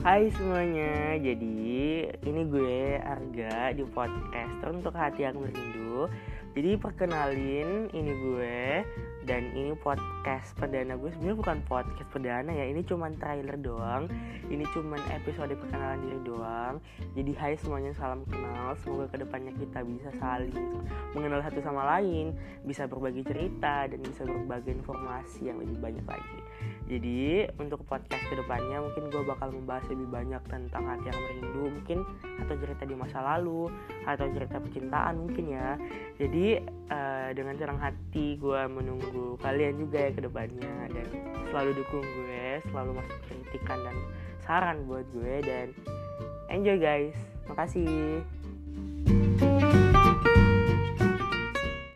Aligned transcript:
Hai 0.00 0.32
semuanya, 0.32 1.20
jadi 1.20 2.08
ini 2.24 2.42
gue 2.48 2.96
Arga 3.04 3.68
di 3.76 3.84
podcast 3.84 4.56
untuk 4.64 4.96
hati 4.96 5.28
yang 5.28 5.36
merindu. 5.36 6.08
Jadi 6.56 6.80
perkenalin 6.80 7.92
ini 7.92 8.08
gue 8.08 8.80
dan 9.30 9.46
ini 9.54 9.78
podcast 9.78 10.58
perdana 10.58 10.98
gue 10.98 11.06
sebenarnya 11.14 11.38
bukan 11.38 11.58
podcast 11.70 12.10
perdana 12.10 12.50
ya 12.50 12.66
ini 12.66 12.82
cuman 12.82 13.14
trailer 13.14 13.54
doang. 13.62 14.10
Ini 14.50 14.66
cuman 14.74 14.98
episode 15.14 15.54
perkenalan 15.54 16.02
diri 16.02 16.18
doang. 16.26 16.82
Jadi 17.14 17.30
hai 17.38 17.54
semuanya 17.54 17.94
salam 17.94 18.26
kenal. 18.26 18.74
Semoga 18.82 19.06
ke 19.14 19.22
depannya 19.22 19.54
kita 19.54 19.86
bisa 19.86 20.10
saling 20.18 20.82
mengenal 21.14 21.46
satu 21.46 21.62
sama 21.62 21.86
lain 21.94 22.34
bisa 22.66 22.90
berbagi 22.90 23.22
cerita 23.22 23.86
dan 23.86 24.02
bisa 24.02 24.26
berbagi 24.26 24.74
informasi 24.74 25.46
yang 25.46 25.62
lebih 25.62 25.78
banyak 25.78 26.06
lagi. 26.10 26.38
Jadi 26.90 27.46
untuk 27.62 27.86
podcast 27.86 28.26
ke 28.26 28.34
depannya 28.34 28.82
mungkin 28.82 29.14
gue 29.14 29.22
bakal 29.22 29.54
membahas 29.54 29.86
lebih 29.94 30.10
banyak 30.10 30.42
tentang 30.50 30.90
hati 30.90 31.06
yang 31.06 31.18
merindu 31.22 31.62
mungkin 31.70 31.98
atau 32.42 32.54
cerita 32.58 32.82
di 32.82 32.98
masa 32.98 33.22
lalu 33.22 33.70
atau 34.10 34.26
cerita 34.34 34.58
percintaan 34.58 35.22
mungkin 35.22 35.54
ya. 35.54 35.78
Jadi 36.18 36.58
uh, 36.90 37.30
dengan 37.30 37.54
senang 37.54 37.78
hati 37.78 38.34
gue 38.34 38.62
menunggu 38.66 39.19
kalian 39.40 39.80
juga 39.80 39.98
ya 40.08 40.10
ke 40.14 40.20
depannya. 40.24 40.74
Dan 40.92 41.08
selalu 41.50 41.70
dukung 41.82 42.04
gue 42.04 42.62
selalu 42.70 42.90
masuk 43.00 43.18
kritikan 43.28 43.78
dan 43.84 43.96
saran 44.42 44.78
buat 44.88 45.06
gue. 45.14 45.34
Dan 45.42 45.66
enjoy 46.50 46.76
guys. 46.78 47.18
Makasih 47.50 48.22